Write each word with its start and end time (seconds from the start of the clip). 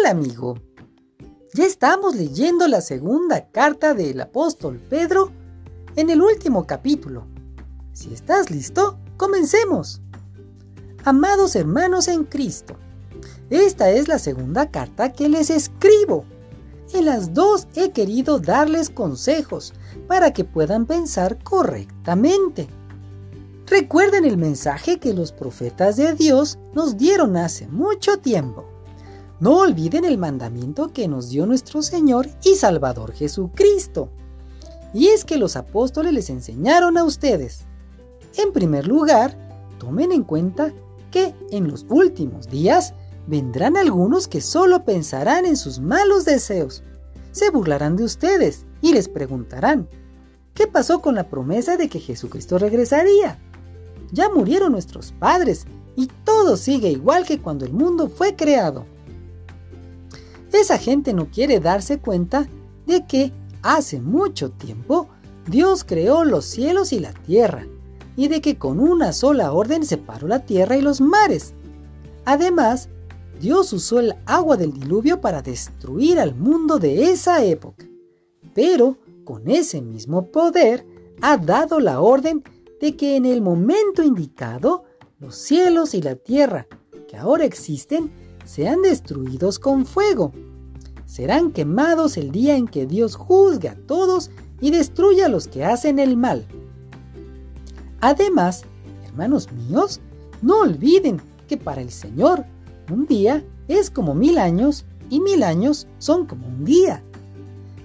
Hola 0.00 0.12
amigo. 0.12 0.56
Ya 1.52 1.66
estamos 1.66 2.14
leyendo 2.14 2.66
la 2.66 2.80
segunda 2.80 3.50
carta 3.50 3.92
del 3.92 4.18
apóstol 4.22 4.80
Pedro 4.88 5.30
en 5.94 6.08
el 6.08 6.22
último 6.22 6.66
capítulo. 6.66 7.26
Si 7.92 8.14
estás 8.14 8.50
listo, 8.50 8.98
comencemos. 9.18 10.00
Amados 11.04 11.54
hermanos 11.54 12.08
en 12.08 12.24
Cristo, 12.24 12.76
esta 13.50 13.90
es 13.90 14.08
la 14.08 14.18
segunda 14.18 14.70
carta 14.70 15.12
que 15.12 15.28
les 15.28 15.50
escribo. 15.50 16.24
En 16.94 17.04
las 17.04 17.34
dos 17.34 17.68
he 17.74 17.90
querido 17.90 18.38
darles 18.38 18.88
consejos 18.88 19.74
para 20.08 20.32
que 20.32 20.44
puedan 20.44 20.86
pensar 20.86 21.44
correctamente. 21.44 22.68
Recuerden 23.66 24.24
el 24.24 24.38
mensaje 24.38 24.98
que 24.98 25.12
los 25.12 25.30
profetas 25.30 25.96
de 25.96 26.14
Dios 26.14 26.58
nos 26.72 26.96
dieron 26.96 27.36
hace 27.36 27.68
mucho 27.68 28.16
tiempo. 28.16 28.69
No 29.40 29.60
olviden 29.60 30.04
el 30.04 30.18
mandamiento 30.18 30.92
que 30.92 31.08
nos 31.08 31.30
dio 31.30 31.46
nuestro 31.46 31.80
Señor 31.80 32.28
y 32.44 32.56
Salvador 32.56 33.12
Jesucristo. 33.14 34.10
Y 34.92 35.08
es 35.08 35.24
que 35.24 35.38
los 35.38 35.56
apóstoles 35.56 36.12
les 36.12 36.28
enseñaron 36.28 36.98
a 36.98 37.04
ustedes. 37.04 37.64
En 38.36 38.52
primer 38.52 38.86
lugar, 38.86 39.38
tomen 39.78 40.12
en 40.12 40.24
cuenta 40.24 40.74
que 41.10 41.34
en 41.50 41.68
los 41.68 41.86
últimos 41.88 42.48
días 42.48 42.92
vendrán 43.26 43.78
algunos 43.78 44.28
que 44.28 44.42
solo 44.42 44.84
pensarán 44.84 45.46
en 45.46 45.56
sus 45.56 45.80
malos 45.80 46.26
deseos. 46.26 46.82
Se 47.32 47.48
burlarán 47.48 47.96
de 47.96 48.04
ustedes 48.04 48.66
y 48.82 48.92
les 48.92 49.08
preguntarán, 49.08 49.88
¿qué 50.52 50.66
pasó 50.66 51.00
con 51.00 51.14
la 51.14 51.30
promesa 51.30 51.78
de 51.78 51.88
que 51.88 51.98
Jesucristo 51.98 52.58
regresaría? 52.58 53.38
Ya 54.12 54.28
murieron 54.28 54.72
nuestros 54.72 55.12
padres 55.12 55.64
y 55.96 56.08
todo 56.24 56.58
sigue 56.58 56.90
igual 56.90 57.24
que 57.24 57.40
cuando 57.40 57.64
el 57.64 57.72
mundo 57.72 58.08
fue 58.08 58.36
creado. 58.36 58.84
Esa 60.52 60.78
gente 60.78 61.12
no 61.12 61.30
quiere 61.30 61.60
darse 61.60 61.98
cuenta 61.98 62.48
de 62.86 63.06
que 63.06 63.32
hace 63.62 64.00
mucho 64.00 64.50
tiempo 64.50 65.08
Dios 65.46 65.84
creó 65.84 66.24
los 66.24 66.44
cielos 66.44 66.92
y 66.92 67.00
la 67.00 67.12
tierra, 67.12 67.66
y 68.16 68.28
de 68.28 68.40
que 68.40 68.58
con 68.58 68.80
una 68.80 69.12
sola 69.12 69.52
orden 69.52 69.84
separó 69.84 70.28
la 70.28 70.44
tierra 70.44 70.76
y 70.76 70.82
los 70.82 71.00
mares. 71.00 71.54
Además, 72.24 72.88
Dios 73.40 73.72
usó 73.72 74.00
el 74.00 74.14
agua 74.26 74.56
del 74.56 74.72
diluvio 74.72 75.20
para 75.20 75.40
destruir 75.40 76.20
al 76.20 76.34
mundo 76.34 76.78
de 76.78 77.10
esa 77.10 77.42
época. 77.42 77.86
Pero 78.54 78.98
con 79.24 79.48
ese 79.48 79.80
mismo 79.80 80.26
poder 80.26 80.86
ha 81.22 81.38
dado 81.38 81.80
la 81.80 82.00
orden 82.00 82.42
de 82.80 82.96
que 82.96 83.16
en 83.16 83.24
el 83.24 83.40
momento 83.40 84.02
indicado 84.02 84.84
los 85.18 85.36
cielos 85.36 85.94
y 85.94 86.02
la 86.02 86.16
tierra 86.16 86.66
que 87.08 87.16
ahora 87.16 87.44
existen 87.44 88.10
sean 88.44 88.82
destruidos 88.82 89.58
con 89.58 89.86
fuego. 89.86 90.32
Serán 91.06 91.52
quemados 91.52 92.16
el 92.16 92.30
día 92.30 92.56
en 92.56 92.66
que 92.66 92.86
Dios 92.86 93.16
juzgue 93.16 93.68
a 93.68 93.74
todos 93.74 94.30
y 94.60 94.70
destruya 94.70 95.26
a 95.26 95.28
los 95.28 95.48
que 95.48 95.64
hacen 95.64 95.98
el 95.98 96.16
mal. 96.16 96.46
Además, 98.00 98.62
hermanos 99.04 99.50
míos, 99.52 100.00
no 100.42 100.60
olviden 100.60 101.20
que 101.48 101.56
para 101.56 101.80
el 101.80 101.90
Señor 101.90 102.44
un 102.90 103.06
día 103.06 103.44
es 103.68 103.90
como 103.90 104.14
mil 104.14 104.38
años 104.38 104.84
y 105.10 105.20
mil 105.20 105.42
años 105.42 105.86
son 105.98 106.26
como 106.26 106.46
un 106.46 106.64
día. 106.64 107.02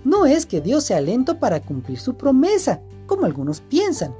No 0.03 0.25
es 0.25 0.45
que 0.45 0.61
Dios 0.61 0.83
sea 0.83 1.01
lento 1.01 1.39
para 1.39 1.61
cumplir 1.61 1.99
su 1.99 2.15
promesa, 2.15 2.79
como 3.07 3.25
algunos 3.25 3.61
piensan. 3.61 4.13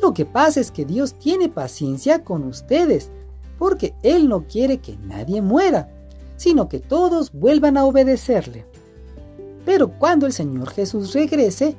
Lo 0.00 0.14
que 0.14 0.24
pasa 0.24 0.60
es 0.60 0.70
que 0.70 0.84
Dios 0.84 1.14
tiene 1.14 1.48
paciencia 1.48 2.24
con 2.24 2.44
ustedes, 2.44 3.10
porque 3.58 3.94
Él 4.02 4.28
no 4.28 4.46
quiere 4.46 4.78
que 4.78 4.96
nadie 4.98 5.42
muera, 5.42 5.88
sino 6.36 6.68
que 6.68 6.80
todos 6.80 7.32
vuelvan 7.32 7.76
a 7.76 7.84
obedecerle. 7.84 8.66
Pero 9.64 9.88
cuando 9.98 10.26
el 10.26 10.32
Señor 10.32 10.70
Jesús 10.70 11.12
regrese, 11.14 11.76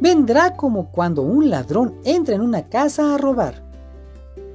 vendrá 0.00 0.56
como 0.56 0.90
cuando 0.90 1.22
un 1.22 1.50
ladrón 1.50 1.96
entra 2.04 2.34
en 2.34 2.40
una 2.40 2.68
casa 2.68 3.14
a 3.14 3.18
robar. 3.18 3.64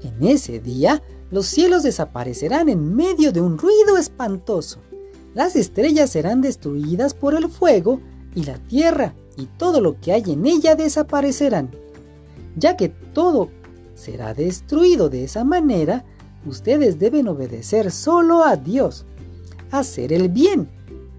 En 0.03 0.27
ese 0.27 0.59
día, 0.59 1.01
los 1.29 1.45
cielos 1.45 1.83
desaparecerán 1.83 2.69
en 2.69 2.95
medio 2.95 3.31
de 3.31 3.41
un 3.41 3.57
ruido 3.57 3.97
espantoso. 3.97 4.79
Las 5.33 5.55
estrellas 5.55 6.09
serán 6.09 6.41
destruidas 6.41 7.13
por 7.13 7.35
el 7.35 7.49
fuego 7.49 8.01
y 8.35 8.43
la 8.43 8.57
tierra 8.57 9.13
y 9.37 9.45
todo 9.45 9.79
lo 9.79 9.99
que 9.99 10.11
hay 10.11 10.23
en 10.27 10.45
ella 10.45 10.75
desaparecerán. 10.75 11.71
Ya 12.57 12.75
que 12.75 12.89
todo 12.89 13.49
será 13.95 14.33
destruido 14.33 15.09
de 15.09 15.23
esa 15.23 15.43
manera, 15.43 16.03
ustedes 16.45 16.99
deben 16.99 17.27
obedecer 17.27 17.91
solo 17.91 18.43
a 18.43 18.55
Dios, 18.55 19.05
hacer 19.71 20.13
el 20.13 20.29
bien 20.29 20.69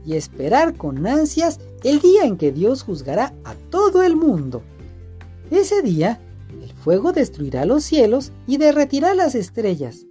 y 0.05 0.15
esperar 0.15 0.77
con 0.77 1.07
ansias 1.07 1.61
el 1.85 2.01
día 2.01 2.25
en 2.25 2.37
que 2.37 2.53
Dios 2.53 2.83
juzgará 2.83 3.35
a 3.45 3.55
todo 3.71 4.03
el 4.03 4.17
mundo. 4.17 4.63
Ese 5.51 5.83
día, 5.83 6.21
el 6.61 6.73
fuego 6.73 7.13
destruirá 7.13 7.65
los 7.65 7.85
cielos 7.85 8.33
y 8.47 8.57
derretirá 8.57 9.15
las 9.15 9.35
estrellas. 9.35 10.07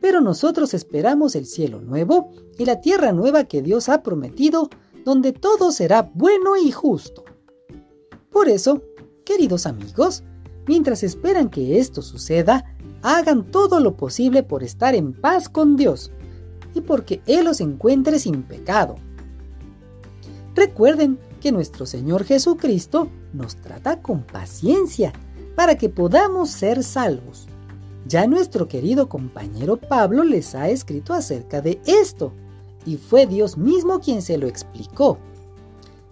Pero 0.00 0.20
nosotros 0.20 0.74
esperamos 0.74 1.36
el 1.36 1.46
cielo 1.46 1.80
nuevo 1.80 2.30
y 2.58 2.64
la 2.64 2.80
tierra 2.80 3.12
nueva 3.12 3.44
que 3.44 3.62
Dios 3.62 3.88
ha 3.88 4.02
prometido, 4.02 4.68
donde 5.04 5.32
todo 5.32 5.70
será 5.72 6.10
bueno 6.14 6.56
y 6.56 6.70
justo. 6.72 7.24
Por 8.30 8.48
eso, 8.48 8.82
queridos 9.24 9.66
amigos, 9.66 10.24
mientras 10.66 11.02
esperan 11.02 11.50
que 11.50 11.78
esto 11.78 12.02
suceda, 12.02 12.76
hagan 13.02 13.50
todo 13.50 13.80
lo 13.80 13.96
posible 13.96 14.42
por 14.42 14.62
estar 14.62 14.94
en 14.94 15.12
paz 15.12 15.48
con 15.48 15.76
Dios 15.76 16.10
y 16.74 16.80
porque 16.80 17.20
Él 17.26 17.44
los 17.44 17.60
encuentre 17.60 18.18
sin 18.18 18.42
pecado. 18.42 18.96
Recuerden 20.54 21.18
que 21.40 21.52
nuestro 21.52 21.86
Señor 21.86 22.24
Jesucristo 22.24 23.08
nos 23.32 23.56
trata 23.56 24.00
con 24.00 24.22
paciencia 24.22 25.12
para 25.56 25.76
que 25.76 25.88
podamos 25.88 26.50
ser 26.50 26.82
salvos. 26.84 27.46
Ya 28.06 28.26
nuestro 28.26 28.68
querido 28.68 29.08
compañero 29.08 29.76
Pablo 29.76 30.24
les 30.24 30.54
ha 30.54 30.68
escrito 30.68 31.14
acerca 31.14 31.60
de 31.60 31.80
esto, 31.86 32.32
y 32.84 32.96
fue 32.96 33.26
Dios 33.26 33.56
mismo 33.56 34.00
quien 34.00 34.22
se 34.22 34.38
lo 34.38 34.46
explicó. 34.46 35.18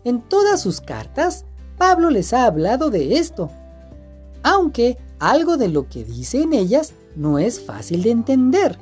En 0.05 0.23
todas 0.23 0.63
sus 0.63 0.81
cartas, 0.81 1.45
Pablo 1.77 2.11
les 2.11 2.33
ha 2.33 2.45
hablado 2.45 2.91
de 2.91 3.19
esto, 3.19 3.51
aunque 4.43 4.99
algo 5.21 5.57
de 5.57 5.69
lo 5.69 5.89
que 5.89 6.03
dice 6.03 6.43
en 6.43 6.55
ellas 6.55 6.95
no 7.15 7.39
es 7.39 7.61
fácil 7.61 8.03
de 8.03 8.11
entender. 8.11 8.79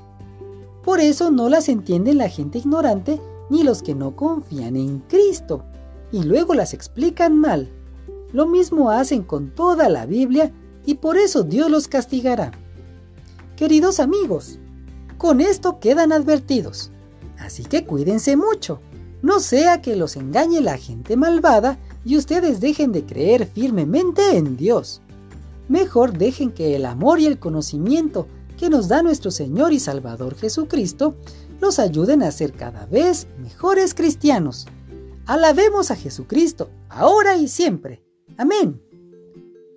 Por 0.85 1.01
eso 1.01 1.31
no 1.31 1.49
las 1.49 1.69
entiende 1.69 2.15
la 2.15 2.29
gente 2.29 2.59
ignorante 2.59 3.21
ni 3.51 3.65
los 3.65 3.83
que 3.83 3.95
no 3.95 4.17
confían 4.17 4.77
en 4.77 5.01
Cristo, 5.01 5.65
y 6.13 6.23
luego 6.23 6.55
las 6.55 6.73
explican 6.73 7.39
mal. 7.39 7.71
Lo 8.33 8.47
mismo 8.47 8.91
hacen 8.91 9.23
con 9.23 9.51
toda 9.55 9.89
la 9.89 10.07
Biblia 10.07 10.53
y 10.87 10.95
por 10.95 11.17
eso 11.17 11.43
Dios 11.43 11.71
los 11.71 11.89
castigará. 11.89 12.53
Queridos 13.57 14.01
amigos, 14.01 14.59
con 15.19 15.41
esto 15.41 15.81
quedan 15.81 16.13
advertidos, 16.13 16.93
así 17.39 17.65
que 17.65 17.85
cuídense 17.85 18.37
mucho, 18.37 18.81
no 19.23 19.41
sea 19.41 19.83
que 19.83 19.97
los 19.97 20.17
engañe 20.17 20.61
la 20.61 20.77
gente 20.77 21.17
malvada 21.17 21.79
y 22.05 22.17
ustedes 22.17 22.61
dejen 22.61 22.93
de 22.93 23.05
creer 23.05 23.47
firmemente 23.47 24.37
en 24.37 24.57
Dios. 24.57 25.03
Mejor 25.69 26.17
dejen 26.17 26.53
que 26.53 26.75
el 26.75 26.87
amor 26.87 27.21
y 27.21 27.27
el 27.27 27.39
conocimiento 27.39 28.27
que 28.57 28.71
nos 28.71 28.89
da 28.89 29.03
nuestro 29.03 29.31
Señor 29.31 29.73
y 29.73 29.81
Salvador 29.81 30.35
Jesucristo 30.35 31.15
los 31.61 31.79
ayuden 31.79 32.23
a 32.23 32.31
ser 32.31 32.53
cada 32.53 32.87
vez 32.87 33.27
mejores 33.41 33.95
cristianos. 33.95 34.67
Alabemos 35.27 35.91
a 35.91 35.97
Jesucristo, 35.97 36.71
ahora 36.89 37.37
y 37.37 37.49
siempre. 37.49 38.03
Amén. 38.37 38.81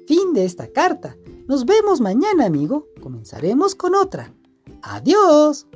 Fin 0.07 0.34
de 0.34 0.46
esta 0.46 0.68
carta. 0.68 1.18
Nos 1.47 1.66
vemos 1.66 2.00
mañana, 2.00 2.46
amigo. 2.46 2.88
Comenzaremos 3.02 3.76
con 3.76 3.96
otra. 3.96 4.34
Adiós. 4.82 5.67